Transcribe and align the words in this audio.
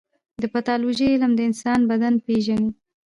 د 0.41 0.43
پیتالوژي 0.53 1.07
علم 1.13 1.31
د 1.35 1.39
انسان 1.49 1.79
بدن 1.91 2.13
پېژني. 2.25 2.69